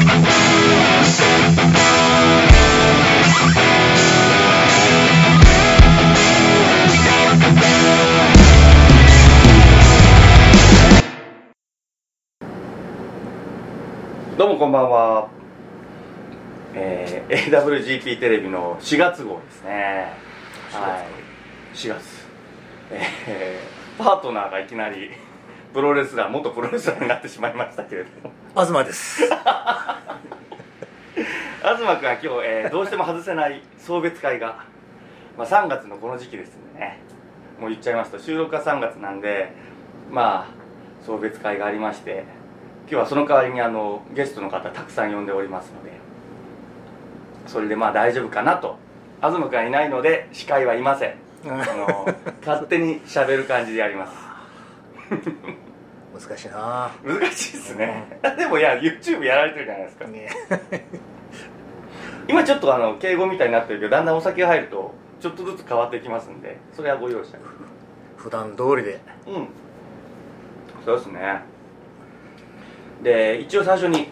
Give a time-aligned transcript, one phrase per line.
[0.00, 0.06] ど
[14.46, 15.28] うもこんばんは、
[16.72, 20.14] えー、AWGP テレビの4月号ですね。
[20.72, 21.04] は
[21.74, 21.76] い。
[21.76, 22.26] 4月。
[22.90, 25.10] えー、パートナーがいきなり
[25.72, 28.32] プロレスラー元プロレスラーになってしまいましたけれども。
[28.54, 29.22] 東です。
[31.62, 34.64] 東君は今日、えーどうしても外せない送別会が、
[35.36, 36.98] まあ、3月のこの時期ですんでね。
[37.60, 39.52] もう言っちゃいますと収録が3月なんで
[40.10, 42.24] まあ送別会がありまして
[42.82, 45.92] 今日はその代わりにあのゲストの方たくさん呼んでおりますので
[47.46, 48.78] それでまあ大丈夫かなと。
[49.20, 51.14] 東君はいないので司会はいません。
[51.46, 52.06] あの
[52.46, 54.29] 勝手に喋る感じでやります
[56.18, 56.90] 難しいな。
[57.04, 58.20] 難しいですね。
[58.36, 60.06] でもいや YouTube やられてるじゃないですか。
[60.06, 60.28] ね。
[62.28, 67.36] 今ちょっとあの敬語みたいになってるけどだんだんお酒が入るとちょっとずつ変わってきますんでそれはご容赦
[68.16, 69.00] 普段通りで。
[69.26, 69.48] うん。
[70.84, 71.40] そうですね。
[73.02, 74.08] で一応最初に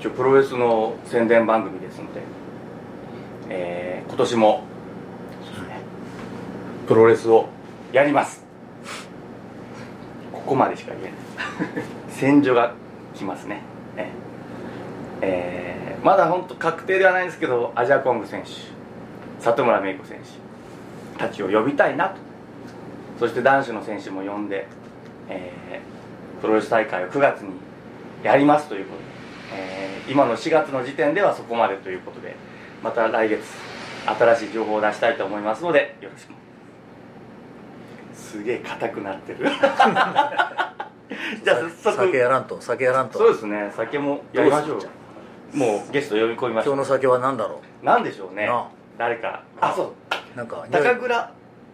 [0.00, 2.20] 一応プロレスの宣伝番組ですので、
[3.50, 4.64] えー今年も
[5.68, 5.80] ね。
[6.88, 7.46] プロレスを
[7.92, 8.39] やります
[10.44, 11.12] ここまでしか言えない。
[12.08, 12.74] 戦場が
[13.14, 13.62] 来ますね。
[13.96, 14.10] え
[15.22, 18.48] えーまだ本当確定ではないんですけどアジアコング選手
[19.42, 22.16] 里村芽衣子選手たちを呼びたいなと。
[23.18, 24.66] そして男子の選手も呼んで、
[25.28, 27.50] えープロレス大会を9月に
[28.22, 29.08] やりますということで、
[29.54, 32.34] えー今の4月の時点ではそこまでということで
[32.82, 33.44] また来月
[34.06, 36.30] 新しい情報を出したいと思いますのでよろしく。
[38.20, 39.38] すげえ硬くなってる。
[39.44, 39.54] じゃ
[41.54, 41.96] あ早速。
[41.96, 43.18] 酒やらんと酒やらんと。
[43.18, 43.72] そうですね。
[43.74, 44.86] 酒もやりましょど
[45.54, 46.74] うもうゲスト呼び込みましょう。
[46.74, 48.48] 今日の酒は何だろなんでしょうね。
[48.98, 49.42] 誰か。
[49.60, 49.72] あ。
[49.72, 49.86] そう。
[49.86, 51.30] うなんか酒蔵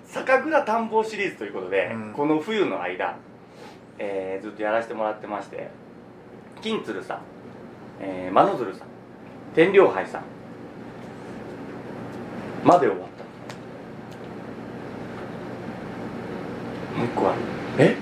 [0.07, 2.13] 酒蔵探訪シリーズということで、うん。
[2.13, 3.17] この冬の間、
[3.99, 5.69] えーずっとやらせてもらってまして
[6.63, 7.19] 金鶴さん、
[8.01, 8.89] えー、真鶴さん
[9.55, 10.23] 天領杯さん
[12.65, 13.07] まで終わった
[16.97, 17.39] もう一個ある。
[17.79, 17.97] え？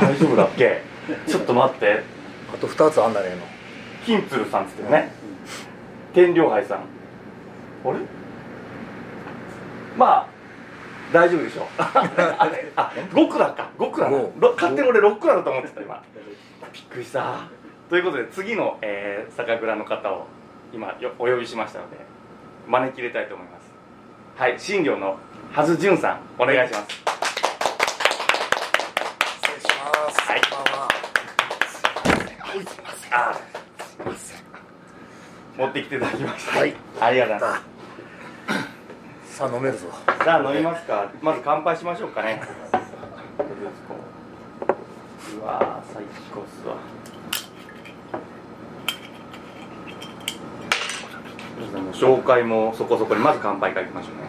[0.00, 0.82] 大丈夫だっけ？
[1.26, 2.02] ちょっと待って。
[2.54, 3.36] あと2つあんだねの
[4.04, 5.10] 金鶴さんっつってね、
[6.12, 6.78] 天領杯さん。
[6.78, 6.82] あ
[7.92, 7.98] れ？
[9.96, 10.26] まあ
[11.12, 13.68] 大丈夫でしょ あれあ5蔵か。
[13.78, 16.02] 5蔵五ろ勝手に俺6蔵だと思ってた今。
[16.72, 17.40] びっくりした。
[17.90, 20.26] ということで次の、えー酒蔵の方を
[20.72, 21.96] 今よお呼びしましたので
[22.66, 23.62] 招き入れたいと思います。
[24.40, 25.18] はい新寮の
[25.52, 27.04] はずじゅんさんお願いします失
[29.54, 30.88] 礼しますはいこんばんは
[32.52, 34.38] あすいません。
[35.56, 36.58] 持ってきていただきました。
[36.58, 36.74] はい。
[37.00, 37.62] ありがとうございます。
[39.38, 39.86] さあ飲めるぞ。
[40.22, 41.10] さあ飲みますか。
[41.22, 42.42] まず乾杯しましょうかね。
[45.34, 46.04] うわー最
[46.34, 46.76] 高っすわ。
[51.92, 54.22] 紹介もそこそこにまず乾杯からいきましょうね。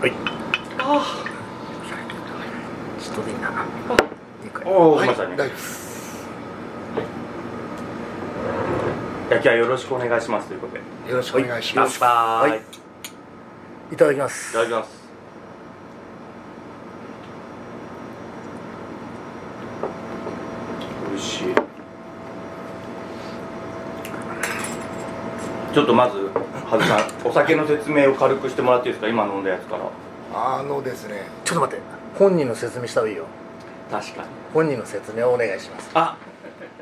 [0.00, 0.12] はい。
[0.78, 1.24] あ
[3.00, 3.52] ちょっとでいいなあ
[4.42, 5.84] いいかいおお、はい来ましたね大丈夫です。
[9.30, 10.80] 焼きはよろしくお願いしますということで。
[11.10, 11.62] よろしくお願い。
[11.62, 12.02] します。
[12.02, 12.60] は
[13.90, 13.94] い。
[13.94, 14.50] いただきます。
[14.50, 15.04] いただきます。
[21.08, 21.54] 美味しい。
[25.72, 26.18] ちょっとまず
[26.66, 29.08] はずさんお酒の説明を軽くしてもらっていいですか？
[29.08, 29.88] 今飲んだやつから。
[30.58, 31.82] あのですね、ちょっと待って。
[32.18, 33.26] 本人の説明した方がいいよ
[34.00, 34.28] 確かに。
[34.52, 35.90] 本人の説明をお願いします。
[35.94, 36.16] あ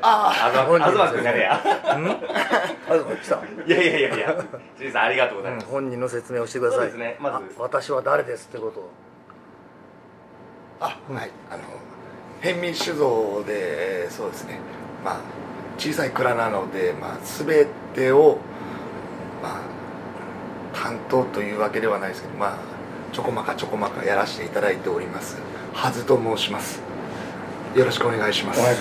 [0.05, 1.61] ああずまあずまくんじゃねえや。
[1.95, 2.11] うん？
[2.11, 2.17] あ
[2.89, 3.35] そう来た。
[3.65, 4.45] いやいやいやいや。
[4.77, 6.79] ジェイさんありがとうございます、うん本人の説明をしてください。
[6.79, 7.17] そうですね。
[7.19, 7.35] まず。
[7.37, 8.89] あ私は誰ですってことを。
[10.81, 11.63] あ、はい、あの
[12.41, 14.59] 変民酒造でそうですね。
[15.05, 15.19] まあ
[15.77, 18.39] 小さい蔵なので、まあすべてを
[19.41, 19.61] まあ
[20.77, 22.57] 担当というわけではないですけど、まあ
[23.13, 25.37] ちょこまかちょこまかやらせていただいております。
[25.73, 26.81] はずと申します。
[27.75, 28.59] よろしくお願いします。
[28.59, 28.77] お願い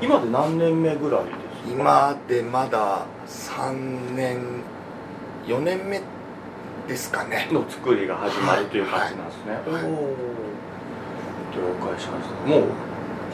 [0.00, 1.72] 今で何年目ぐらいですか？
[1.72, 4.38] 今でまだ3年
[5.46, 6.00] 4年目
[6.88, 7.48] ですかね。
[7.50, 9.62] の作りが始まるという感じなんですね、はい。
[9.64, 9.82] はい。
[9.82, 9.88] 了
[11.90, 12.48] 解しました。
[12.48, 12.62] もう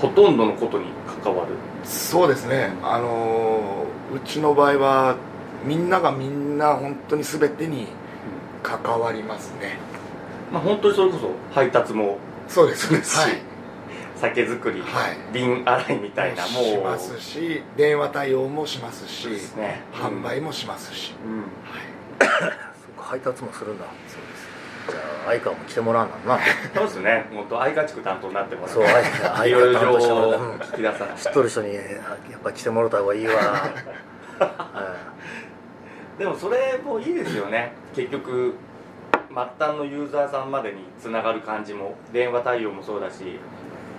[0.01, 0.87] ほとんどのことに
[1.23, 1.53] 関わる。
[1.85, 2.73] そうですね。
[2.83, 5.17] あのーうちの場合は
[5.67, 7.89] みんながみんな本当に全てに
[8.63, 9.77] 関わりますね。
[10.51, 12.17] まあ本当にそれこそ配達も
[12.49, 12.91] そうです。
[12.91, 13.15] ねし。
[13.19, 13.48] はい
[14.21, 15.17] 酒造り、はい。
[15.33, 16.65] 瓶洗いみたいなもう。
[16.65, 19.83] しますし電話対応もしますしね。
[19.93, 21.45] 販売もしますし、うん。
[22.27, 22.31] そっ
[22.97, 23.85] か配達もするんだ。
[24.09, 24.49] そうです。
[24.91, 26.41] じゃあ相川も来てもらうんだな。
[26.75, 27.27] そうですね。
[27.33, 30.41] 本当愛家地区担当になってますそう相川 いろいろ情報をらう。
[30.41, 31.85] うん聞き出さない知っとる人にやっ
[32.43, 33.35] ぱ来てもらった方がいいわ、
[36.19, 37.73] でもそれもいいですよね。
[37.95, 38.55] 結局
[39.29, 43.39] 末端のユーザーさんまでにつながる感じも電話対応もそうだし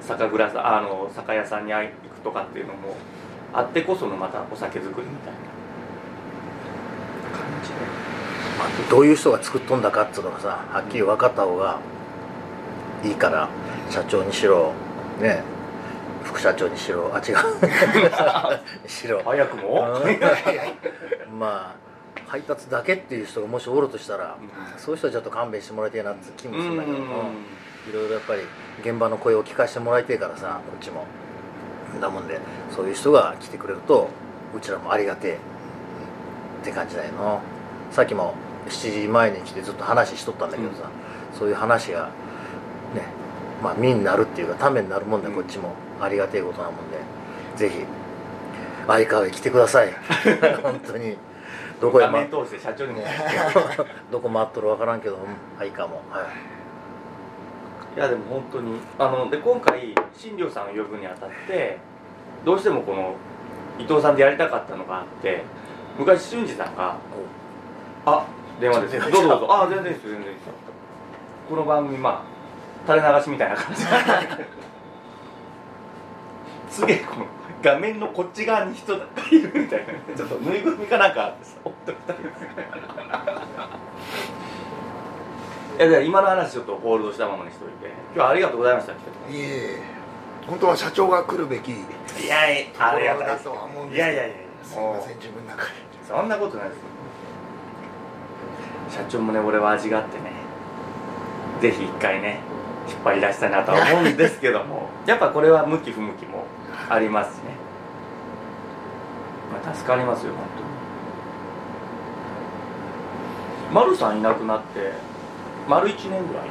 [0.01, 2.95] 酒蔵さんあの酒屋さんに行くとかっていうのも
[3.53, 5.39] あってこそのまたお酒作りみたいな。
[7.37, 7.69] 感じ。
[7.69, 7.75] で
[8.57, 11.79] まあどういう人が作っとんだかっつうのがさはっきり分かった方が
[13.03, 13.49] いいから
[13.89, 14.73] 社長にしろ
[15.19, 15.43] ね
[16.23, 17.35] 副社長にしろあ違う。
[18.87, 19.21] しろ。
[19.23, 19.97] 早くも、
[21.39, 21.89] まあ
[22.27, 24.79] 配達だけっていう人がもしおるとしたら、うん。
[24.79, 27.23] そういう人はちょっと勘弁してもらいたいなって気もするんだけどうんも
[27.89, 28.41] いろいろやっぱり
[28.79, 31.05] 現場の声を聞かせてもらいたいからさこっちも。
[31.99, 32.39] だもんで
[32.75, 34.09] そういう人が来てくれると
[34.55, 35.37] うちらもありがてえ。
[36.61, 37.39] って感じだよな
[37.91, 38.35] さっきも
[38.67, 40.89] 7時前に来てずっと話しとったんだけどさ、
[41.37, 42.09] そういう話が
[42.93, 43.03] ね
[43.63, 45.33] まあ身になるっていうかためになるもんで、うん。
[45.33, 45.73] こっちも。
[46.01, 46.97] ありがてえことなもんで。
[47.57, 47.83] ぜひ
[48.87, 49.93] 相川へ来てください。
[50.63, 51.17] 本当に。
[51.81, 53.01] どこへ、ま通して社長にも
[54.11, 55.21] どこ回っとるわからんけど、うん、
[55.57, 56.01] 相川も。
[56.09, 56.58] はいい
[57.99, 58.79] やでも本当に。
[58.97, 61.77] あので今回新庄さんを呼ぶにあたって
[62.45, 63.15] どうしてもこの
[63.77, 65.43] 伊藤さんでやりたかったのがあって
[65.97, 66.95] 昔俊二さんが
[68.05, 68.25] 「あ
[68.59, 69.11] 電話です。
[69.11, 69.47] どうぞどうぞ。
[69.49, 70.53] あ全然いいですよ全然いいですよ」
[71.49, 73.83] この番組まあ垂れ流しみたいな感じ。
[76.69, 77.25] すげえこの
[77.61, 80.15] 画面のこっち側に人がいるみたいな。
[80.15, 82.17] ちょっとぬいぐるみかなんかあってさほっときたい。
[82.17, 82.39] です
[85.79, 87.87] いや今の話ちょっとホールドしたままにしといて。
[88.13, 88.95] 今日はありがとうございましたい
[89.33, 89.79] え
[90.45, 91.75] 本当は社長が来るべきい
[92.27, 93.43] やいやありがたいろだです。
[93.45, 95.71] とは思うんですいやいやいやすいません自分の中で。
[96.05, 96.75] そんなことないで
[98.89, 100.31] す社長もね俺は味があってね。
[101.61, 102.41] ぜひ一回ね
[102.89, 104.89] 引っ張り出したいなとは思うんですけども。
[105.05, 105.15] や。
[105.15, 106.43] っぱこれは向き不向きも
[106.89, 107.51] ありますしね、
[109.63, 110.69] まあ、助かりますよ本当に。
[113.87, 114.91] 丸さんいなくなって
[115.69, 116.49] 丸1年ぐらい。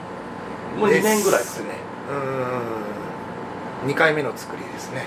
[0.79, 1.75] もう2年ぐらいですね。
[2.09, 3.91] うーん。
[3.91, 5.03] 2回目の作りですね。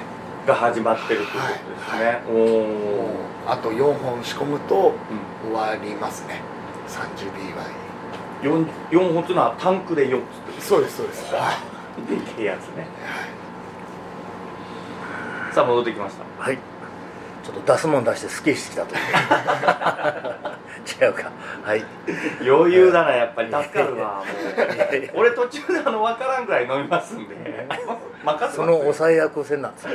[0.46, 2.22] が始まってるということですね、はい。
[2.30, 4.94] おお、あと4本仕込むと
[5.46, 5.54] うん。
[5.54, 6.42] 終わりますね。
[6.90, 11.34] 30BY 4, 4本っていうのはタンクで4つってそうですそうです。
[11.34, 11.56] はい。
[12.10, 12.88] でけえやつね。
[15.54, 16.44] さあ戻ってきました。
[16.44, 16.71] はい
[17.44, 18.96] ちょっと出すもん出してスッキリしてきたと
[21.06, 21.32] 違うか。
[21.64, 21.86] はい。
[22.42, 23.52] 余裕だなやっぱり。
[23.52, 25.06] 助かるわもいやいう。
[25.06, 27.36] や 俺途中であの分からんぐらい飲みますんで。
[28.54, 29.92] その抑え役をせんなんですよ。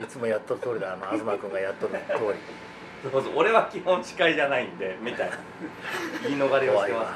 [0.00, 1.98] いつもやっとる通りだあの東君がやっとる通
[2.32, 3.10] り。
[3.10, 5.36] そうそう俺は基本司会じゃないんでみたいな。
[6.22, 7.14] 言い逃れをしてますけどね、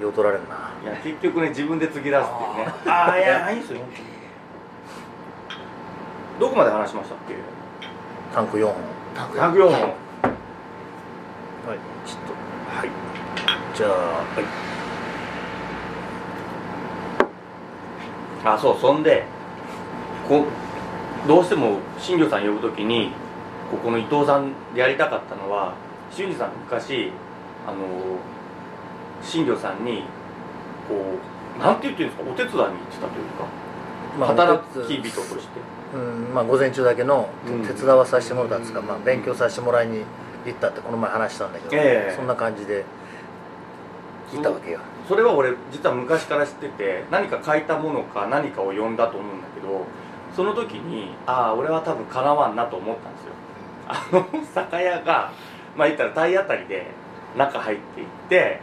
[0.00, 0.72] よう取られるな。
[0.80, 2.72] うん、いや結局ね自分で継ぎ出すっていうね。
[2.86, 3.80] ああいやないんですよ
[6.40, 7.34] どこまで話しましたっけ？
[8.34, 8.74] タンク4本。
[9.14, 9.70] タンク104本。
[9.70, 9.78] はい。
[12.06, 12.32] ちょっと
[12.74, 12.88] はい。
[13.76, 13.94] じゃあは
[14.40, 14.44] い。
[18.42, 19.26] あそうそんで
[20.26, 20.46] こ
[21.28, 23.12] どうしても新庄さん呼ぶときに
[23.70, 25.74] ここの伊藤さんでやりたかったのは
[26.10, 27.12] 俊二さん昔
[27.68, 27.76] あの
[29.22, 30.04] 新庄さんに
[30.88, 30.94] こ
[31.58, 32.30] うなんて言ってるんですか？
[32.30, 33.44] お手伝いに行ってたというか、
[34.18, 35.60] まあ働き人として
[35.94, 37.66] うんまあ午前中だけのうん。
[37.66, 40.04] 手伝わさせてもらったんですか、まあ、勉強させてもらいに
[40.46, 42.14] 行ったってこの前話したんだけど、ええ。
[42.16, 42.84] そんな感じで
[44.32, 44.80] 行ったわけよ。
[45.08, 49.84] それは俺実は昔から知ってて何か書いたものか何かを読んだと思うんだけど
[50.36, 53.32] その時にああ俺は多分かなわんなと思ったんですよ。
[53.88, 55.32] あの酒屋が
[55.76, 56.86] まあ言ったら体当たりで
[57.36, 58.60] 中入っていって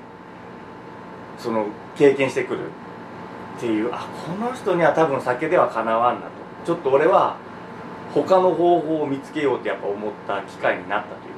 [1.37, 1.67] その
[1.97, 2.67] 経験してくる
[3.57, 6.27] っていうあこの人には多分酒ではかなわんなと
[6.67, 7.37] ちょっと俺は
[8.13, 11.33] 他の方法を見つけようってやっぱ思った機会になったという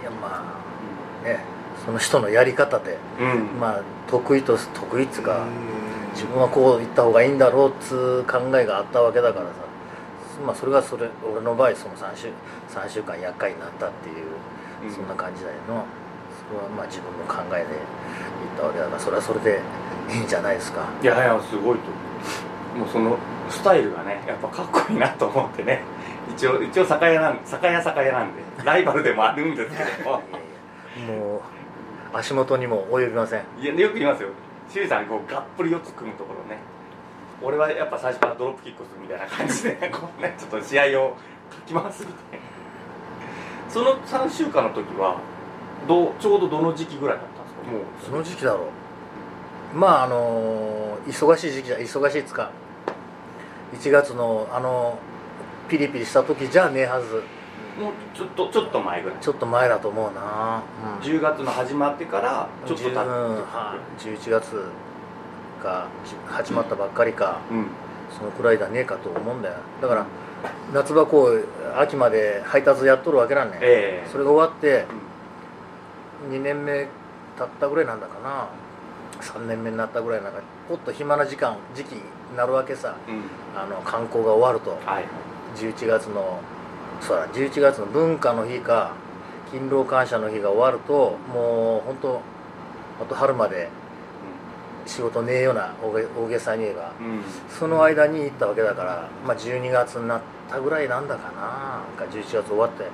[0.00, 0.62] いやま
[1.22, 1.44] あね
[1.84, 6.14] その人のやり方でうん、まあ得意と得意っつうかうん。
[6.14, 9.52] 自分はこう言った方がいいんだろうっつう考えがあったわけだからさ。
[10.46, 12.28] まあそれがそれ俺の場合その3週
[12.70, 14.24] ,3 週間厄介になったっていう、
[14.84, 14.90] うん。
[14.90, 15.84] そんな感じだよな。
[16.48, 19.60] それはまあ自分の考えで言ったわけだからそれはそれで
[20.10, 20.88] いいんじゃないですか。
[21.02, 22.78] いやいやすごいと思う。
[22.78, 23.18] もうその
[23.50, 25.82] スタイルがねやっぱかっこいいなと思ってね。
[26.34, 28.42] 一応一応酒屋なん酒屋酒屋なんで。
[28.64, 30.22] ライバルでもあるんですけども。
[31.06, 33.42] もう足元にも及びません。
[33.60, 34.30] いやよく言いますよ。
[34.68, 36.60] 清水さんこうがっぷり四つ組むところね。
[37.42, 41.16] 俺はやっぱ最初からドロップキックするみたいな感じでこうねちょっと試合をか
[41.66, 42.46] き回すみたいな。
[43.68, 45.18] その3週間の時は
[45.88, 47.62] どうちょうどどの時期ぐらいだったんですか？
[47.70, 47.82] もう。
[48.04, 48.68] その時期だろ
[49.74, 49.76] う。
[49.76, 52.50] まああの忙しい時期じゃ忙しいっつか
[53.72, 54.98] 1月のあの
[55.68, 57.22] ピリピリした時じゃねえはず。
[57.78, 59.18] もうちょっとちょっと前ぐらい。
[59.20, 60.62] ちょっと前だと思うな、
[61.00, 61.06] うん。
[61.06, 62.98] 10月の始まってからちょっと経って。
[62.98, 63.42] 10うん。
[63.42, 64.64] は11月
[65.62, 65.86] が
[66.26, 67.66] 始まったばっかりか、うん。
[68.16, 69.54] そのくらいだねえかと思うんだよ。
[69.80, 70.06] だから
[70.74, 71.46] 夏場こう
[71.78, 74.08] 秋まで配達やっとるわけなんね、ええ。
[74.10, 74.84] それが終わって
[76.28, 76.88] 2年目
[77.38, 78.48] 経ったぐらいなんだかな。
[79.20, 82.00] 3年目になったぐらいなんかもっと暇な時間時期に
[82.36, 82.96] なるわけさ。
[83.08, 83.22] うん、うん
[83.56, 84.78] あの観光が終わると。
[84.88, 85.04] はい。
[85.56, 86.40] 11月の
[87.00, 88.92] そうだ11月の文化の日か
[89.50, 92.20] 勤労感謝の日が終わるともう本当
[93.02, 93.68] あと春まで
[94.86, 96.92] 仕事ねえような大げ大げさに言えば。
[97.00, 101.82] うん、うんその間に行ったわけだから、まあ、12月になったぐらいなんだかな。
[101.96, 102.84] か11月終わって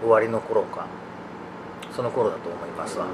[0.00, 0.86] 終わりの頃か。
[1.94, 3.10] その頃だと思いますわ、うん。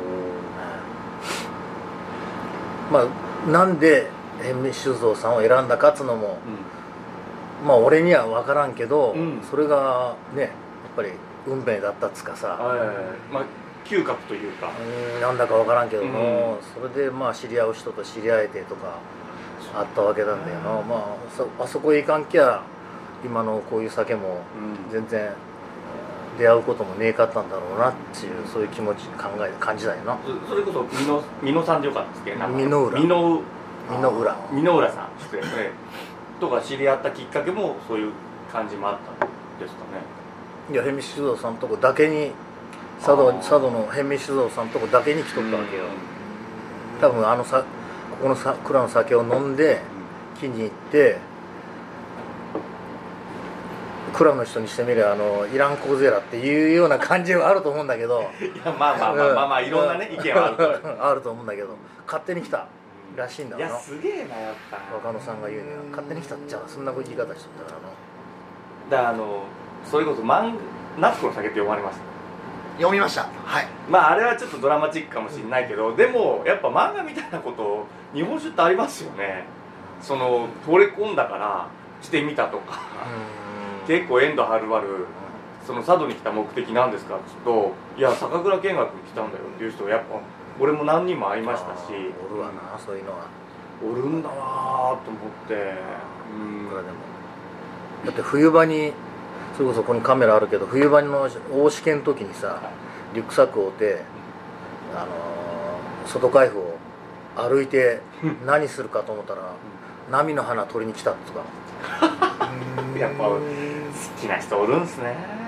[2.92, 3.06] ま
[3.46, 6.38] あなんで辺見酒造さんを選んだかっつうのも
[7.66, 9.40] まあ俺には分からんけど、うん。
[9.48, 10.50] それがねやっ
[10.96, 11.10] ぱり
[11.46, 13.44] 運命だったっつかさ、はいまあ
[13.84, 14.70] 嗅覚というか。
[15.14, 18.98] うんなんだか分からんけども、それでまあ知り合う人と知り合えてとか
[19.74, 22.62] あったわけなんだよな、まあそあそこへ行かんきゃ
[23.24, 24.40] 今のこういう酒も
[24.88, 24.92] うん。
[24.92, 25.32] 全然
[26.38, 30.16] 出会うこともねえかったんだろうなっていうそういう気持ち考え感じだよな。
[30.46, 30.84] そそれこそ
[31.42, 32.34] 美濃さんでよかったですっけ？
[32.56, 33.00] 美濃浦。
[33.00, 33.40] 美濃
[33.92, 35.08] みんな裏美濃浦さん。
[35.20, 35.48] 失礼ね
[36.40, 38.12] とか知り合ったきっかけもそういう
[38.50, 39.28] 感じもあったん
[39.60, 40.00] ですかね。
[40.70, 42.32] いや辺見酒造さんとこだけに
[42.98, 45.84] 佐渡佐渡の辺見酒造さんとこだけに来とったわけよ、
[47.00, 47.64] 多分あのさ
[48.10, 49.80] ここのさ蔵の酒を飲んで
[50.40, 51.18] 気に入って
[54.14, 58.22] 蔵の人にしてみればあのイランコゼラっていうような感じはあると思うんだけど。
[58.40, 61.76] いやまあまあまあまあまあいろんなね意見はある あると思うんだけど。
[62.06, 62.66] 勝手に来た
[63.16, 64.78] らしいんだいやすげえなやっぱ。
[64.94, 65.76] 若野さんが言うには。
[65.90, 67.36] 勝手に来たっちゃそんな言い方しとったからな。
[68.90, 69.44] だからあの
[69.84, 72.02] それこそ漫画夏子の酒って読まれました
[72.76, 73.22] 読みました。
[73.44, 73.66] はい。
[73.88, 79.44] まああれはちょっとドラマチックかもしれないけどでもやっぱ漫画みたいなこと日本酒ってありますよね。
[80.00, 81.68] その惚れ込んだから
[82.00, 82.80] してみたとか。
[83.84, 83.86] うん。
[83.86, 85.06] 結構遠藤はるばる
[85.66, 90.20] その佐渡に来た目的なんですかって言うと「いや酒蔵見学に来たんだよ」っていう人やっぱ
[90.62, 91.92] 俺も何人も会いましたし。
[92.24, 93.26] おるわなそういうのは。
[93.84, 94.96] おるんだなと思っ
[95.48, 95.54] て。
[96.32, 96.70] うん。
[98.06, 98.92] だって冬場に
[99.56, 102.70] それこそここにカメラあるけど冬場の大試験の時にさ
[103.12, 104.02] リュックサックを追って、
[104.94, 105.32] あのー
[106.08, 106.78] 外海部を
[107.36, 108.00] 歩いて
[108.46, 109.42] 何するかと思ったら
[110.10, 111.42] 波の花取りに来たとか。
[112.98, 113.38] やっぱ好
[114.20, 115.41] きな人おるんすね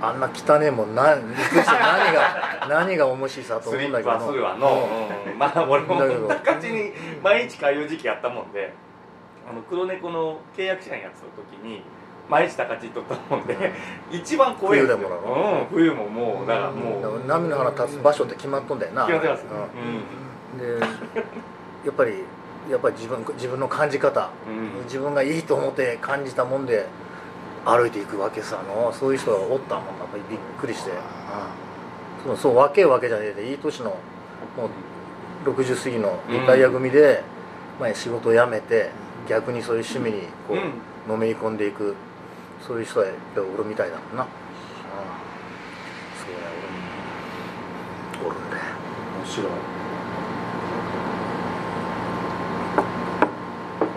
[0.00, 4.88] あんな汚ねえもんなびっくりした何が 何が面白いさとスリッ思うんだけどプはするわの、
[5.26, 5.38] うん。
[5.38, 8.72] まあ俺もだけど中地に毎日通う時期やったもんで
[9.50, 11.82] あの黒猫の契約者にやってた時に
[12.28, 13.72] 毎日高知とったもんで
[14.10, 15.66] 一番怖い冬でもなの？
[15.72, 17.26] うん冬ももうだからもう。
[17.26, 19.06] 波の花立つ場所って決まっとんだよな。
[19.06, 19.44] 決まってます
[20.54, 20.80] うん。
[20.80, 20.86] で
[21.86, 22.24] やっぱり
[22.70, 24.28] やっぱり自分自分の感じ方。
[24.46, 24.84] うん、うん。
[24.84, 26.86] 自分がいいと思って感じたもんで
[27.68, 30.92] 歩いていくわけさのそういう人がおったもんやっぱりびっくりして、
[32.24, 33.96] そうそう若いわけじゃねえでいい年の
[34.56, 34.70] も
[35.46, 37.22] う60過ぎのリタイア組で、
[37.78, 38.90] まあ、仕事を辞めて
[39.28, 40.72] 逆にそういう趣味にこう、うん。
[41.08, 41.96] のめり込んでいく
[42.60, 44.34] そういう人はやっぱりおるみたいだもんな、うん、そ
[46.28, 46.38] うや
[48.20, 48.62] おるおるんだよ
[49.24, 49.46] 面白い。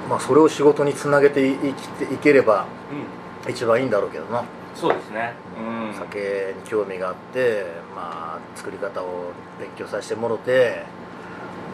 [0.10, 3.04] まあそれを仕事につなげてい生きていければうん
[3.50, 4.44] 一番いいんだろうけどな、
[4.76, 5.34] そうですね。
[5.58, 5.94] うん。
[5.94, 10.84] 酒に興味があってまあ作り方を勉強させてもろて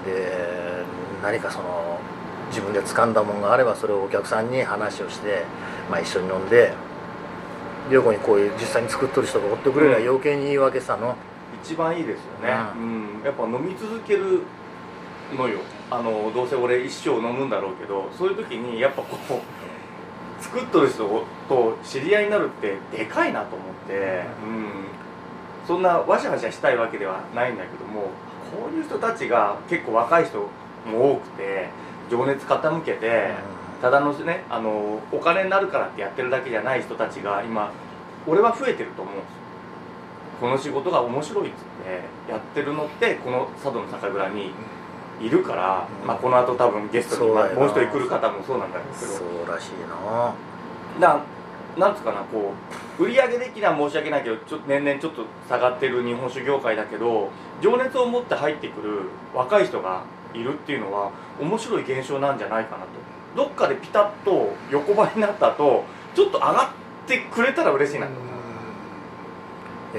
[0.05, 0.83] で
[1.21, 2.00] 何かその
[2.50, 5.43] 自分で掴んだもんがあればそれをお客さんに話をして、
[5.89, 6.71] まあ、一緒に飲んで
[7.91, 11.15] 旅行にこういう実際に作っとる人がおってくれりゃ余計にいいわけさの、
[11.63, 13.24] 一番いいですよね、ううん。
[13.24, 14.43] やっぱ飲み続ける
[15.38, 15.59] のよ。
[15.89, 19.41] あのどうせ俺一生飲むんだろうけどそういう時にやっぱこう
[20.39, 28.12] 作っとる人と知り合いになるってでかいなと思って、うん、そんなわしゃわしゃしたいわけではないんだけども
[28.51, 30.50] こういう人たちが結構若い人
[30.86, 31.70] も多くて
[32.10, 33.34] 情熱傾けて、
[33.82, 37.72] ただのねあのお金になるからってやってるだけじゃない人たちが今
[38.25, 39.38] 俺は増えてると思うんですよ。
[40.39, 41.58] この仕事が面白いっつっ
[42.27, 44.51] てやってるのってこの佐渡の酒蔵に
[45.21, 46.07] いるから、うん。
[46.07, 49.12] まあ、この後多分ゲストにもう一人来る方もそうなんだけど。
[49.12, 50.33] そうらしいな。
[51.00, 51.24] な
[51.77, 52.53] なんつうかなこ
[53.00, 57.29] う売上的には申し訳ないけどちょ年々ちょっと下がってる日本酒業界だけど
[57.62, 59.01] 情熱を持って入ってくる
[59.33, 62.89] 若い人がいるっていうのは面白い現象なんじゃないかなと。
[63.36, 65.83] どっかでピタッと横ばいになった後
[66.15, 66.74] ちょっと上が
[67.05, 68.15] ってくれたら嬉しいなと、い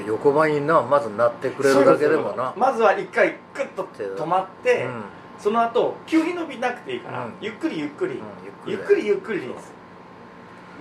[0.01, 2.53] や横ばいになまずなってくれるだけでもな。
[2.55, 5.03] まずは一回クッと止まって、うん。
[5.37, 7.33] その後急に伸びなくていいから、うん。
[7.41, 8.23] ゆっくりゆっくり、うん
[8.65, 9.71] ゆっくりゆっくりです。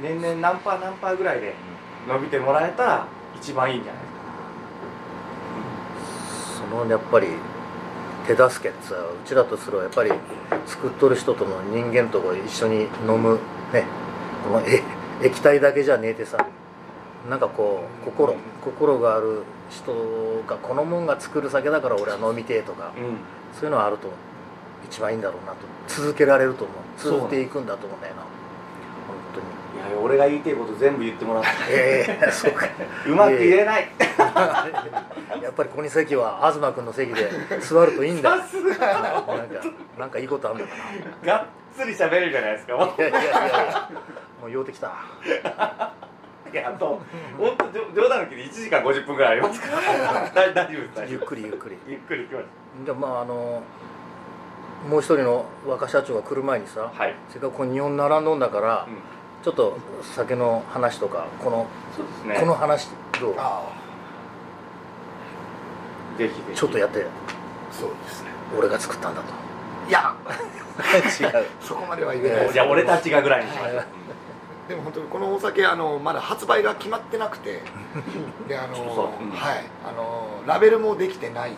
[0.03, 1.55] 年々何パー何パーぐらいで
[2.09, 3.07] 伸びてもらえたら
[3.37, 4.09] 一番いいんじゃないで
[6.49, 6.67] すか。
[6.69, 7.29] そのやっぱり
[8.27, 10.13] 手助けってさうちらとすればやっぱり
[10.67, 13.39] 作っとる人との人間とこ一緒に飲む
[13.73, 13.85] ね。
[14.45, 14.83] このえ
[15.23, 16.47] 液体だけじゃねえてさ
[17.29, 19.93] なんかこう心心がある人
[20.47, 23.19] がこのもんが作る酒だから俺は飲みてえとかうん。
[23.55, 24.09] そういうのはあると
[24.89, 25.59] 一番いいんだろうなと
[25.89, 26.77] 続けられると思う。
[26.99, 28.31] 続けていくんだと思うんだよな本
[29.35, 29.91] 当に。
[29.91, 31.49] いや俺が言いたいこと全部言ってもらって。
[31.71, 32.67] ええそうか。
[33.07, 33.89] うまく言えない。
[35.43, 37.31] やっぱりここに席は東君の席で
[37.61, 38.41] 座るといいんだよ。
[38.41, 39.35] さすがなんか
[39.99, 40.73] なんかいいことあるのか
[41.25, 41.33] な。
[41.33, 42.77] がっつり喋るじゃないですか。
[42.77, 43.91] もいやいやいや。
[44.41, 44.89] もう酔うてきた。
[44.89, 44.91] う
[46.53, 47.01] いやあと
[47.39, 47.65] 本当
[47.95, 50.31] 冗談抜きで1時間50分ぐらいありますから。
[50.35, 51.79] 大大丈夫です大丈ゆっ夫くりゆっくり。
[51.87, 52.45] ゆっくり行きまし
[52.87, 53.63] でまああの
[54.89, 58.99] もう一人の若社長が来る前にさはい、せっかくここ日本並んどんだから、うん。
[59.45, 62.37] ちょっと酒の話とかこの、そうですね。
[62.41, 62.89] この話
[63.21, 63.35] どう？
[63.37, 63.63] あ
[66.17, 66.57] ぜひぜひ。
[66.57, 67.03] ちょっとやって。
[67.03, 67.07] あ
[67.73, 68.31] そうですね。
[68.57, 69.29] 俺が作ったんだと。
[69.89, 70.15] いや。
[71.21, 71.47] 違う。
[71.61, 72.53] そこまでは言えないです。
[72.55, 73.77] じゃあ俺たちがぐらいにしましょう。
[73.77, 73.87] はい
[74.69, 77.63] でも本当にこのお酒あのまだ発売が決まってなくて
[78.47, 78.75] であの
[79.33, 79.65] はい。
[79.87, 81.55] あのラベルもできてないん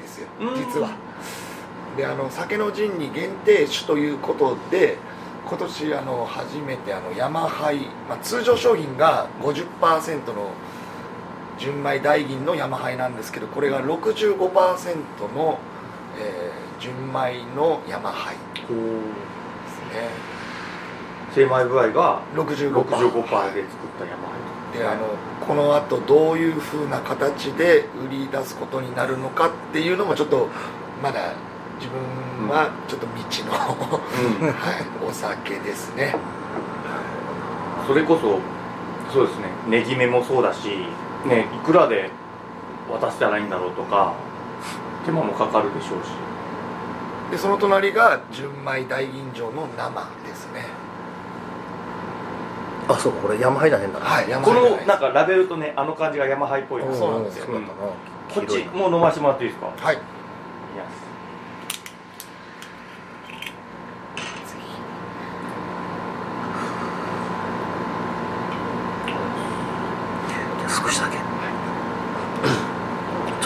[0.00, 0.54] ですようん。
[0.54, 0.90] 実は。
[1.96, 4.96] であの酒の陣に限定酒ということで
[5.46, 10.50] 今年あの初めてあのヤマハイ、まあ、通常商品が50%の
[11.58, 15.58] 純米大銀のヤマハイなんですけどこれが65%の、
[16.18, 18.72] えー純米のヤマハイです
[19.94, 20.31] ね
[21.34, 23.24] 精米具合が65% 65%で作っ
[23.98, 25.06] た山あであの
[25.46, 30.48] このあとどういうふうな形で売り出すことになるのかっていうのもちょっと
[31.02, 31.34] まだ
[31.78, 33.56] 自分はちょっと未知の、う
[34.44, 34.48] ん。
[34.52, 36.14] はい、お酒ですね。
[37.86, 38.38] それこそ
[39.12, 39.48] そうですね。
[39.66, 40.86] ネギ目もそうだし
[41.26, 42.10] ねいくらで
[42.90, 44.14] 渡したらいいんだろうとか
[45.04, 46.10] 手間もかかるでしょうし。
[47.32, 50.81] でその隣が純米大吟醸の生ですね
[52.88, 54.04] あそうこれ山ハイじゃねえんだな。
[54.04, 57.60] はい山このなんかラベルとねあの感じがヤマハイっぽいそうなんですよそうだ。
[57.60, 57.74] ったな
[58.34, 59.66] こっちもう飲ませてもらっていいですか？
[59.78, 59.94] はい。
[59.94, 59.98] い
[70.62, 71.16] や少しだけ。
[71.16, 71.18] ち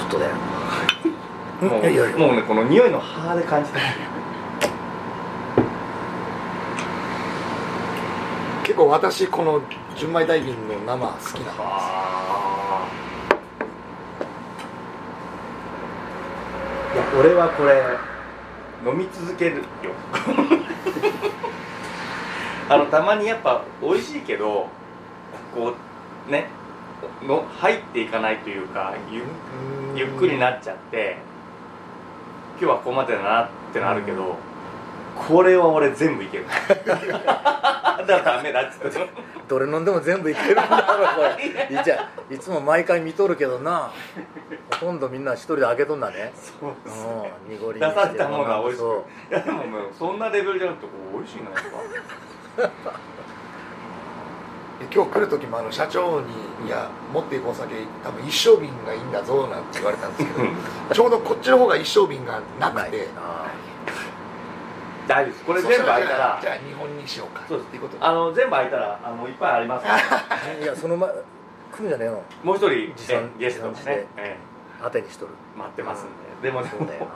[0.02, 0.26] ょっとね
[2.16, 3.78] もうねこの匂いの歯で感じた
[8.76, 9.62] 構私この
[9.96, 12.86] 純米大吟の生好きなんですあ
[16.94, 17.82] いや俺はこれ
[18.84, 19.62] 飲み続けるよ。
[22.68, 24.68] あのたまにやっぱ美味しいけど
[25.54, 25.74] こ
[26.28, 26.48] うね
[27.22, 29.22] の入っていかないというかゆ
[29.94, 31.16] ゆっくりなっちゃって
[32.60, 34.36] 今日はここまでだなってのあるけど、
[35.14, 36.46] これは俺全部いける
[38.04, 39.08] だダメだっつって
[39.48, 41.80] どれ飲んでも全部いけるんだろこれ。
[41.80, 43.92] いじゃいつも毎回見とるけどな。
[44.72, 46.32] ほとんどみんな一人で開けとんだね。
[46.34, 49.34] そうですうん濁り出されたものは美味しいそう。
[49.34, 52.92] いやでももうそんなレベルじゃなくて美味しいなやっぱ。
[54.78, 56.26] で今日来る時もあの社長に
[56.68, 60.48] 「いや持っていくお酒多分一升瓶がいいんだぞ」なんて言われたんですけど
[60.92, 63.08] ちょうどこっちの方が一升瓶がなくて。
[63.16, 63.46] あ
[65.06, 65.44] 大丈夫です。
[65.44, 66.38] これ全部開いたら。
[66.40, 67.44] じゃあ日本にしようか。
[67.48, 67.66] そうです。
[67.68, 69.86] っていうことであの全部開いたらあのいっぱいあります。
[69.86, 71.14] からーいやその前来
[71.78, 72.22] るんじゃねえの？
[72.42, 72.70] もう一人
[73.38, 74.36] ゲストが持参してね、え。
[74.82, 75.32] 当てにしとる。
[75.54, 76.06] え待ってますん
[76.42, 76.48] で。
[76.48, 77.06] でもねそうだよな。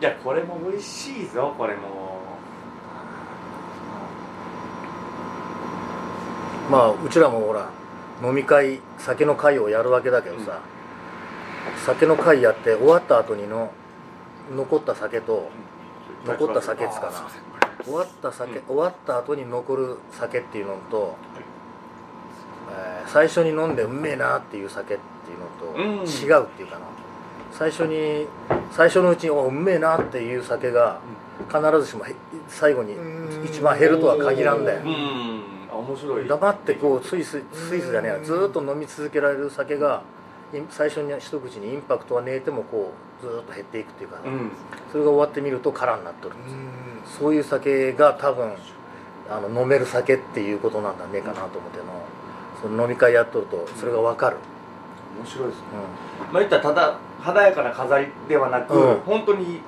[0.00, 2.18] いやこれも美味しいぞこれも。
[6.70, 7.70] まあうちらもほら
[8.22, 10.60] 飲み会酒の会をやるわけだけどさ、
[11.86, 13.72] 酒の会やって終わった後にの
[14.54, 15.48] 残った酒と
[16.24, 17.12] 残った酒っつかな。
[17.84, 18.66] 終わった酒、うん。
[18.66, 21.16] 終わった後に残る酒っていうのと、
[22.72, 26.06] えー最初に飲んでうめえなっていう酒っていうのとうん。
[26.06, 26.86] 違うっていうかな、
[27.50, 28.26] 最初に
[28.70, 31.00] 最初のうちにおうめえなっていう酒が
[31.48, 32.14] 必ずしもへ
[32.48, 34.80] 最後にうん一番減るとは限らんだよ。
[34.82, 36.28] 面白い。
[36.28, 38.20] 黙ってこうスイススイスじゃねえや。
[38.20, 40.02] ずーっと飲み続けられる酒が
[40.52, 44.50] い最初に一口にインパクトはねえてもこうずーっと減っていくっていうか、うん。
[44.92, 46.58] それが終わってみると空になっとるんですよ。
[46.58, 46.66] うん。
[47.20, 48.52] そういう酒が多分
[49.30, 51.84] あの飲める酒っていうことなんだねえかなと思っての。
[52.60, 54.36] その飲み会やっとるとそれが分かる、
[55.16, 55.64] 面白いですね。
[56.30, 59.00] うまあ言ったらただ華やかな飾りではなく、うん。
[59.00, 59.60] 本当に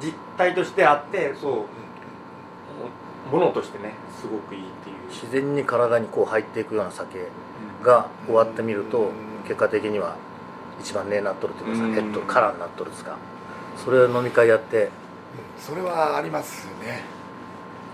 [0.00, 1.64] 実体としてあってそう。
[3.30, 4.96] ものとしてねすごくいいっていう。
[5.08, 7.28] 自然に体にこう入っていくような酒
[7.82, 9.10] が終わってみると
[9.44, 10.16] 結果的には
[10.80, 11.94] 一番ねえなっとるというかさうん。
[11.94, 13.16] ヘッドカラーになっとるですか？
[13.84, 14.90] それを飲み会やって。
[15.58, 17.02] それはありますね。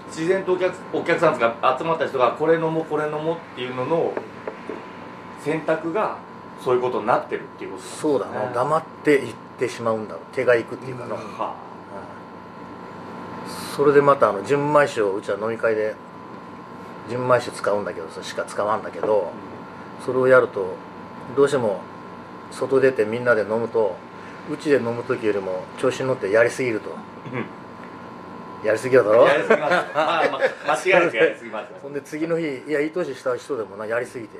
[0.08, 4.14] 自然とお客お客さんが集まった人がこれ飲もうこれ飲もうっていうのの
[5.44, 6.16] 選択が
[6.64, 10.22] そういうことになってるっていうことそうだな、ね黙っていってしまうんだろう。
[10.34, 11.38] 手がいくっていうかの、うん。
[11.38, 11.54] は
[13.46, 13.76] うん。
[13.76, 15.94] それでまたあの純米酒をうちは飲み会で
[17.10, 19.30] 純米酒使うんだけどさしか使わんだけど
[20.04, 20.74] それをやると
[21.36, 21.80] どうしても
[22.50, 23.96] 外出てみんなで飲むと
[24.50, 26.90] うちで飲む時よりも調子に乗ってやりすぎると。
[28.64, 29.26] やりすぎだろ？
[29.26, 29.72] やりすぎます。
[29.72, 30.28] よまあ、
[30.66, 31.70] まあ、間違いなくやりすぎます。
[31.70, 34.38] よそんで次の日いやいい年した人でもなやりすぎて。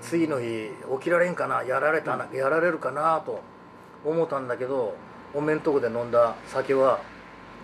[0.00, 1.64] 次の日起きられんかな？
[1.64, 3.20] やられたな、やられるかな？
[3.26, 3.42] と
[4.04, 4.94] 思ったんだけど
[5.34, 7.00] おめんとこで飲んだ酒は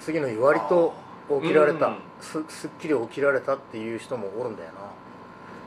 [0.00, 0.94] 次の日割と
[1.40, 1.98] 起きられた、うん。
[2.20, 4.80] すすっきり起きられたっていう人もおるんだよな。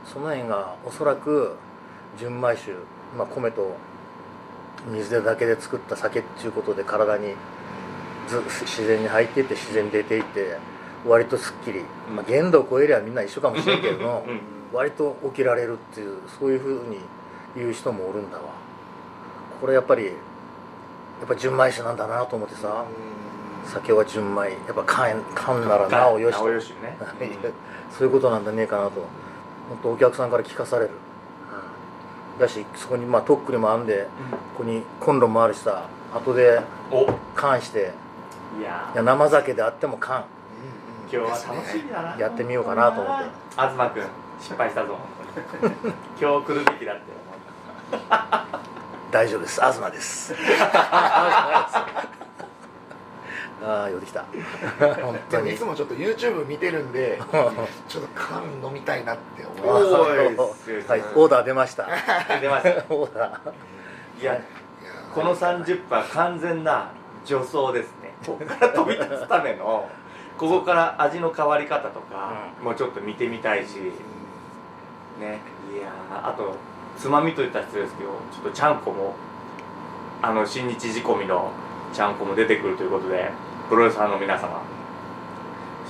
[0.04, 1.56] その辺がおそらく
[2.18, 2.72] 純米酒、
[3.16, 3.74] まあ、米と
[4.86, 7.34] 水でだけで作った酒っていうことで体に
[8.28, 10.56] ず自然に入っていって自然に出ていって
[11.06, 11.82] 割とすっきり、
[12.14, 14.24] まあ、限度を超えりゃみんな一緒かもしれんけど
[14.72, 16.98] 割と起きられるっていうそういうふうに
[17.56, 18.44] 言う人もおるんだわ。
[19.60, 20.12] これやっぱりや
[21.24, 22.84] っぱ純米酒なんだなと思ってさ。
[23.68, 24.50] 酒は純米。
[24.50, 26.44] やっぱ缶缶ならなおよしと。
[26.44, 26.96] なおよしね。
[27.96, 28.90] そういうことなんだねえかなと。
[28.90, 29.06] も
[29.76, 30.90] っとお客さんから聞かされる、
[32.38, 34.06] だしそこにまあとっくりもあんで
[34.56, 37.06] ここにコンロもあるしさ後でお。
[37.34, 37.92] 缶して。
[38.58, 40.24] いやいや生酒であっても缶。
[41.12, 42.16] 今日は楽しみだな。
[42.18, 43.30] やってみようかなと思って。
[43.50, 44.02] 東君
[44.40, 44.96] 失敗したぞ。
[45.60, 47.02] 本当に今日来るべきだって
[49.10, 49.60] 大丈夫です。
[49.60, 50.34] 東です
[53.62, 54.24] ああ寄ってきた。
[55.02, 57.20] 本 でもいつもちょっと YouTube 見てるんで
[57.88, 59.68] ちょっと缶飲みたいなって思い
[60.36, 61.88] おますはい、オーダー出ました。
[62.40, 62.84] 出ました。
[62.94, 64.22] オーダー。
[64.22, 64.40] いや
[65.14, 66.90] この30分は完全な
[67.24, 68.14] 助走ですね。
[68.24, 69.88] ここから飛び立つための
[70.36, 73.92] ここから味の変わり方とかもうちょっと見てみたいし
[75.18, 75.40] ね。
[75.74, 76.54] いやーあと
[76.96, 79.14] つまみといったら失礼ですけどちょっとちゃんこも
[80.22, 81.50] あの新日仕込みの
[81.92, 83.30] ちゃんこも出てくるということで
[83.68, 84.62] プロレスファンの皆様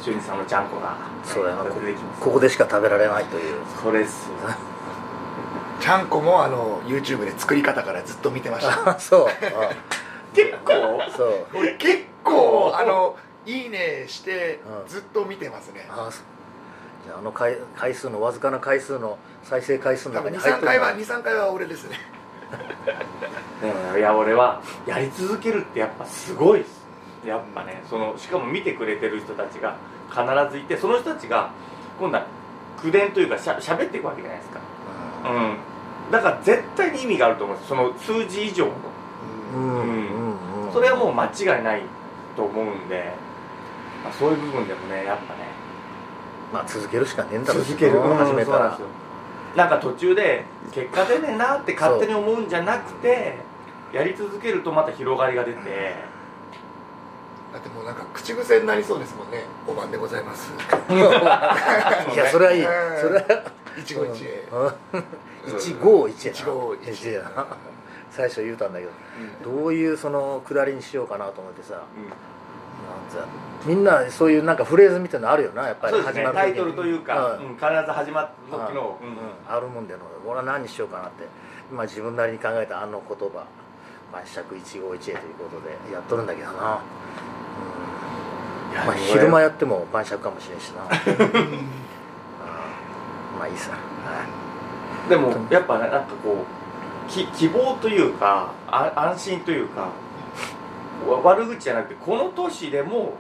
[0.03, 1.65] 俊二さんのちゃんこがそうだよな。
[1.65, 2.21] こ出てきます。
[2.23, 3.57] ここでしか食べられないという。
[3.83, 4.29] それっす。
[4.31, 4.37] よ
[5.81, 8.91] ちゃんこもあの YouTube で作り方からずっと見てました。
[8.91, 10.35] あそう。
[10.35, 11.03] 結構？
[11.03, 11.47] あそう。
[11.55, 14.89] 俺結構あのいいねしてうん。
[14.89, 15.87] ずっと見てますね。
[15.91, 16.23] あそう。
[17.07, 20.87] じゃああの回回数のわずかな回数の再生回数の中に入っ23回は。
[20.89, 21.99] てるの23回は俺ですね。
[23.61, 26.78] でもいや俺はやり続けるってやっぱすごいです
[27.29, 29.77] やっぱねそのしかも見てくれてる人たちが
[30.11, 31.51] 必ずいてその人たちが
[31.99, 32.27] 今度は
[32.81, 34.61] 口伝というかしゃしゃべっていくわけじゃないですか。
[35.25, 36.13] うん。
[36.13, 37.69] だから絶対に意味があると思うんです。
[37.69, 38.73] その数字以上の。
[39.55, 39.63] うん。
[39.63, 39.71] うん。
[39.71, 40.67] うん。
[40.67, 40.73] うん。
[40.73, 41.83] それはもう間違いない
[42.37, 43.13] と思うんで、
[44.05, 45.41] まあ、そういう部分でもねやっぱね。
[46.53, 48.17] まあ続けるしかねえんだろう続ける、うん。
[48.17, 48.79] 始めたら。
[49.57, 53.39] なんか途中で結果出ねえなって勝手に思うんじゃなくて
[53.93, 55.59] やり続けるとまた広がりが出て
[57.59, 59.43] だってもうなんか口癖になりそうですもんね。
[59.67, 60.53] お晩でございます。
[62.15, 62.65] いやそれはいい。
[62.65, 63.01] うん。
[63.01, 63.43] それは
[63.77, 65.59] 一期一会。
[65.59, 67.47] 一五一会やな。
[68.11, 68.93] 最初言うたんだけど。
[69.43, 71.83] どういうそのくだりにしようかなと思ってさ。
[73.67, 75.95] みんなそういうなんかフレーズみたいなのあるよなやっぱり。
[75.95, 76.25] そうですね。
[76.27, 78.99] 始まるタイトルというか、必ず始まった時の、
[79.49, 81.25] あるもんでの俺は何にしようかなって。
[81.73, 83.45] 今自分なりに考えたあの言葉。
[84.11, 86.81] 晩酌一期一会ということでやっとるんだけどな、
[87.33, 87.38] うん
[88.87, 90.83] まあ、昼間やっても晩酌かもしれんしな。
[90.87, 91.53] うん。
[93.39, 93.77] まあいいさ、は
[95.07, 95.09] い。
[95.09, 96.45] でもやっぱねなんかこ
[97.07, 99.89] うき希望というかあ安心というか
[101.09, 103.15] わ悪口じゃなくてこの年でも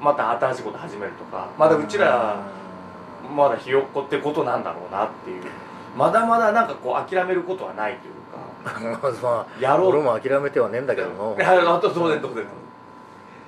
[0.00, 2.36] また新しいこと始めるとかまだうちら
[3.34, 5.42] まだひよっこってことなんだろうなっていう。
[5.96, 9.08] まだまだなんかこう諦めることはないというか。
[9.22, 9.86] まやろう。
[9.86, 11.36] あ俺も諦めてはねえんだけどの。
[11.38, 12.44] いやあと当然当然。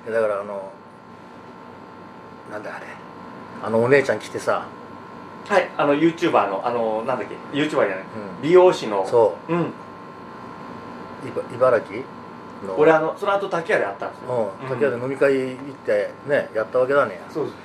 [0.06, 0.70] だからあの
[2.56, 2.86] なんだあれ。
[3.62, 4.66] あのお姉ちゃん来てさ、
[5.46, 7.88] はいあの YouTuber のあのなんだっけ？YouTuber じゃない。
[7.88, 7.92] う
[8.38, 8.42] ん。
[8.42, 9.06] 美容師の。
[9.06, 9.52] そう。
[9.52, 9.60] うん。
[9.60, 9.64] い
[11.34, 11.98] ば茨城
[12.66, 12.78] の。
[12.78, 14.52] 俺あのその後竹屋で会ったんですよ。
[14.62, 14.68] うん。
[14.68, 17.20] 竹屋で飲み会行ってねやったわけだね。
[17.30, 17.56] そうです。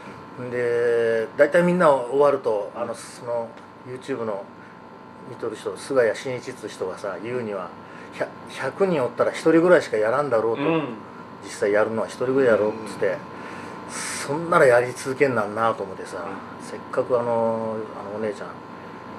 [0.51, 3.47] で大体みんな終わるとあのその
[3.87, 4.43] YouTube の
[5.29, 7.69] 見とる人菅谷真一って人がさ言うには
[8.49, 10.95] 100, 100人おったら1人ぐらいしかやらんだろうと、うん。
[11.43, 13.17] 実際やるのは1人ぐらいやろうっつって、
[14.27, 16.23] そんならやり続けんなんなと思ってさ、
[16.61, 18.49] せっかくあのあのお姉ちゃん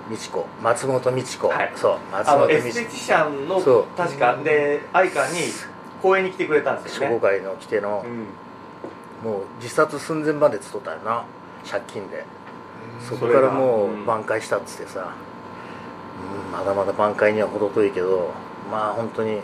[0.09, 1.73] 美智子松本美智子、はい。
[1.75, 3.85] そう松本美智エステティシャンのそう。
[3.97, 5.38] 確かで愛花に
[6.01, 7.17] 公園に来てくれたんです子よね。
[7.17, 9.29] 初号会の来てのう、ん。
[9.29, 11.25] もう自殺寸前までつったよな
[11.69, 12.25] 借金で。
[13.09, 15.15] そこからもうんう挽回したっつってさ、
[16.47, 18.31] うん、まだまだ挽回には程遠いけど
[18.71, 19.41] まあ本当に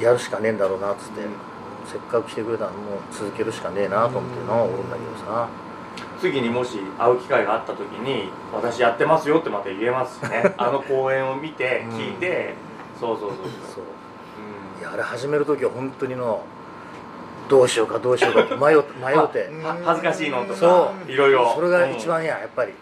[0.00, 1.32] やるしかねえんだろうなっつって、うん
[1.86, 2.80] せっかく来てくれたのもう
[3.12, 5.48] 続けるしかねえなと思ってなおるんだけどさ。
[6.20, 10.54] 次にもし会う機会があった時に私やってますよってまた言えますしね。
[10.58, 11.96] あの公演を見てうん。
[11.96, 12.54] 聞いて、
[12.98, 13.46] そうそうそうそう。
[13.74, 13.84] そう。
[14.76, 14.80] うん。
[14.80, 16.42] いやあれ始める時は本当にの
[17.48, 19.50] どうしようかどうしようかって迷っ て迷って。
[19.84, 21.10] 恥ずかしいのとかそう。
[21.10, 21.52] いろいろ。
[21.54, 22.72] それが一番ややっぱり、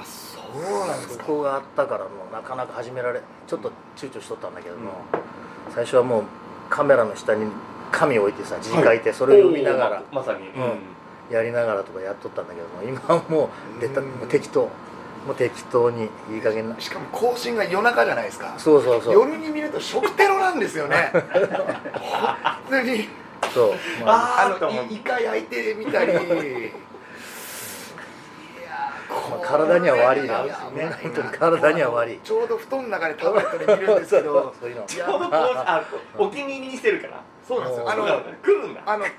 [0.00, 1.24] あそうなんですか。
[1.24, 4.92] そこがあったからもうなかなか始められちょっと躊躇しとったんだけども、
[5.70, 6.22] 最初はもう
[6.68, 7.46] カメラの下に
[7.98, 10.02] 紙置いてさ字書いてそれを読みながら。
[10.12, 11.34] ままさに、うん。
[11.34, 14.08] やりながらとかやっとったんだけども今はもう出たうん。
[14.08, 14.68] もう適当。
[15.26, 16.80] もう適当にいい加減な。
[16.80, 18.54] しかも更新が夜中じゃないですか。
[18.56, 19.12] そうそうそう。
[19.12, 21.10] 夜に見ると食テロなんですよね。
[22.70, 23.08] 本当に。
[23.52, 26.12] そう、まあ、ああのいイカ焼いてみたり
[29.28, 30.38] まあ体には悪いな。
[30.40, 32.20] これは危ないな本当に体には悪い。
[32.22, 34.54] ちょうど布団の中でタブレットで見るんですけど。
[34.60, 34.82] そういうの。
[34.84, 35.84] ちょうどこうあ
[36.16, 37.22] お気に入りにしてるから。
[37.46, 37.90] そうなんですよ。
[37.90, 38.04] あの
[38.42, 38.82] 来るんだ。
[38.86, 39.10] あのうん。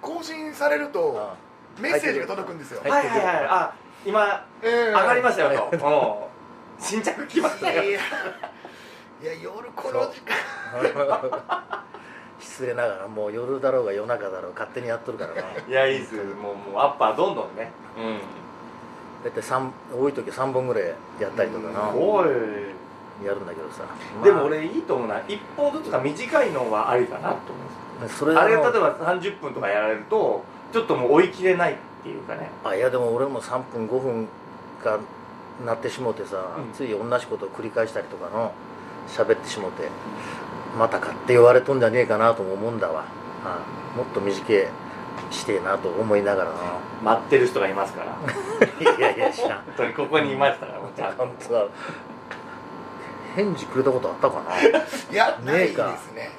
[0.00, 1.36] 更新されると
[1.78, 2.80] メッセージが届くんですよ。
[2.82, 3.46] はいはいはいはい。
[3.48, 3.74] あ
[4.04, 6.80] 今上上がりましたよと、う。
[6.80, 7.82] ん新着来ましたよ。
[7.82, 8.00] いやいや。
[9.42, 10.36] 夜この時間。
[12.38, 15.40] 失礼ながらもう夜だろうが夜中だろう勝手にやっとるからな。
[15.66, 16.16] いやいいっす。
[16.16, 17.70] もうもうアッパーどんどんね。
[17.96, 18.20] うん
[19.24, 20.84] 大体三多い時は3本ぐらい
[21.20, 21.92] やったりとかな。
[23.24, 23.82] やるんだけどさ、
[24.16, 24.24] まあ。
[24.24, 25.16] でも俺いいと思うな。
[25.20, 27.40] 1本ずつが短いのはありかなと思
[28.00, 32.50] うんですそれあれ例えのば30分とかやられるとちょっともう追い切れないっていうかね。
[32.62, 34.28] あいやでも俺も3分5分
[34.84, 34.98] が
[35.64, 36.72] なってしもうてさ、うん。
[36.74, 38.52] つい同じことを繰り返したりとかの
[39.08, 39.88] 喋ってしもうて
[40.78, 43.06] またかって言われとんじゃねえかなとも思うんだわ、
[43.44, 43.60] あ
[43.96, 44.68] もっと短い
[45.30, 46.50] してえなと思いながら。
[46.50, 46.56] な
[47.02, 48.96] 待ってる人がいますから。
[48.96, 49.62] いやいや知らん。
[49.62, 51.14] 本当にここにいましたからもうちゃん。
[51.14, 51.68] と本当は
[53.34, 55.70] 返事くれたことあったかな、いやないでね。
[55.72, 55.98] えか。
[55.98, 56.30] すね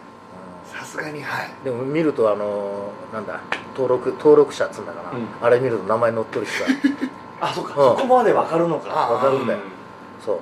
[0.65, 1.50] さすがにはい。
[1.63, 3.39] でも見るとあのなんだ
[3.76, 5.28] 登録登録者っつうんだかな、うん。
[5.41, 6.65] あれ見ると名前載ってるしさ
[7.39, 7.97] あそっか、うん。
[7.97, 8.89] そこまでわかるのか。
[8.91, 9.60] あわかるんだよ。
[9.60, 9.62] う
[10.23, 10.39] そう。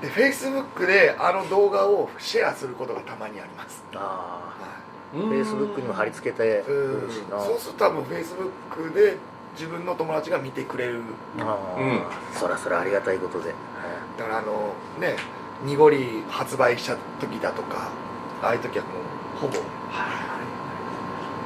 [0.00, 3.84] でフェイスブックであの動画をシェアすることがたまにあります。
[3.94, 4.81] あはんあ
[5.12, 7.00] フェイスブックにも貼り付けていうん。
[7.00, 7.38] くるしな。
[7.40, 9.16] そうすると多分フェイスブックで
[9.54, 11.02] 自分の友達が見てくれる。
[11.38, 12.02] ああ、うん。
[12.34, 13.54] そらそらありがたいことで、
[14.18, 15.16] だからあのね
[15.64, 17.90] 濁り発売した時だとか
[18.42, 18.90] ああいう時はも
[19.36, 19.54] うほぼ。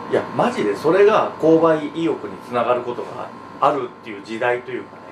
[0.08, 3.28] いやマジでそれが購買意欲につながることが
[3.60, 5.02] あるっていう時代というかね。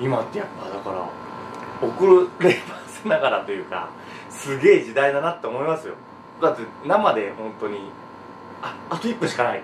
[0.00, 1.08] 今ってやっぱだから
[1.86, 3.90] 遅ればせながらというか
[4.30, 5.94] すげえ時代だなって思いますよ
[6.42, 7.78] だって生で本当に
[8.60, 9.62] ああと1分しかない。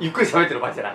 [0.00, 0.94] ゆっくり喋ってる場合じゃない。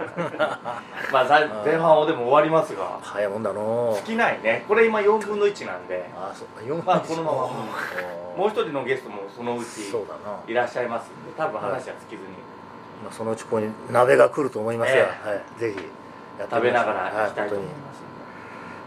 [1.11, 2.99] まあざ前半はでも終わりますが。
[3.01, 4.63] 早いもんだの尽きないね。
[4.67, 6.09] これ今4分の1なんで。
[6.15, 7.37] ああそう4まあこのまま。
[7.37, 7.53] も
[8.37, 12.29] もう一人のゲストもそのうちそうだな、いらっしゃいますんで多分話は尽きずに。
[13.03, 15.79] まあ、そのうちここに鍋が来ると思いますよ、えはい、ぜひ
[16.49, 17.93] 食べながら行きたいと思いはま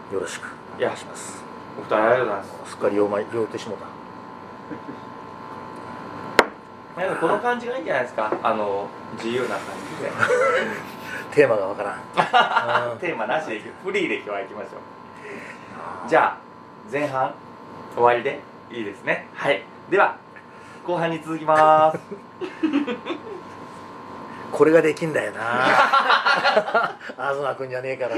[0.09, 0.47] すよろしく。
[0.77, 1.43] お願いします。
[1.77, 2.71] お二人ありがとうございます。
[2.71, 3.85] すっかり酔うま酔うてしもうた
[6.97, 8.31] なんかこの感じがいいんじゃないですか？
[8.43, 9.59] あの自由な感
[9.97, 10.11] じで。
[11.31, 12.91] テーマがわからん。
[12.93, 12.99] うん。
[12.99, 14.67] テーマなしでフリーで今日は行きましょ
[16.05, 16.09] う。
[16.09, 16.37] じゃあ
[16.91, 17.31] 前半
[17.93, 18.39] 終わりで
[18.71, 19.27] いいですね？
[19.35, 19.63] はい。
[19.89, 20.15] では
[20.85, 21.99] 後半に続きます。
[24.51, 25.41] これができんだよな。
[27.33, 28.15] 東君じゃねえから